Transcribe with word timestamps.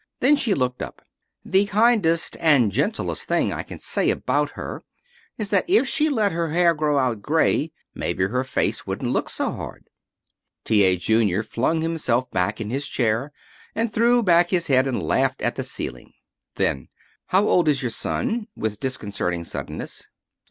Then 0.19 0.35
she 0.35 0.55
looked 0.55 0.81
up. 0.81 1.03
"The 1.45 1.65
kindest 1.67 2.35
and 2.39 2.71
gentlest 2.71 3.27
thing 3.27 3.53
I 3.53 3.61
can 3.61 3.77
say 3.77 4.09
about 4.09 4.53
her 4.53 4.83
is 5.37 5.51
that 5.51 5.63
if 5.67 5.87
she'd 5.87 6.09
let 6.09 6.31
her 6.31 6.49
hair 6.49 6.73
grow 6.73 6.97
out 6.97 7.21
gray 7.21 7.71
maybe 7.93 8.23
her 8.25 8.43
face 8.43 8.87
wouldn't 8.87 9.13
look 9.13 9.29
so 9.29 9.51
hard." 9.51 9.91
T. 10.65 10.81
A. 10.85 10.97
Junior 10.97 11.43
flung 11.43 11.81
himself 11.83 12.31
back 12.31 12.59
in 12.59 12.71
his 12.71 12.87
chair 12.87 13.31
and 13.75 13.93
threw 13.93 14.23
back 14.23 14.49
his 14.49 14.65
head 14.65 14.87
and 14.87 15.03
laughed 15.03 15.43
at 15.43 15.53
the 15.55 15.63
ceiling. 15.63 16.13
Then, 16.55 16.87
"How 17.27 17.47
old 17.47 17.67
is 17.67 17.83
your 17.83 17.91
son?" 17.91 18.47
with 18.55 18.79
disconcerting 18.79 19.43
suddenness. 19.45 20.07